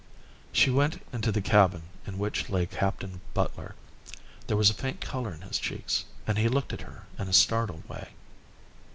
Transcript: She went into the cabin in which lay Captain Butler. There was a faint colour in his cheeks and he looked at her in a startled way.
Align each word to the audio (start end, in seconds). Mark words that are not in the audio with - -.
She 0.51 0.71
went 0.71 0.99
into 1.13 1.31
the 1.31 1.43
cabin 1.43 1.83
in 2.07 2.17
which 2.17 2.49
lay 2.49 2.65
Captain 2.65 3.21
Butler. 3.35 3.75
There 4.47 4.57
was 4.57 4.71
a 4.71 4.73
faint 4.73 4.99
colour 4.99 5.31
in 5.31 5.41
his 5.41 5.59
cheeks 5.59 6.05
and 6.25 6.39
he 6.39 6.47
looked 6.47 6.73
at 6.73 6.81
her 6.81 7.05
in 7.19 7.27
a 7.27 7.33
startled 7.33 7.87
way. 7.87 8.09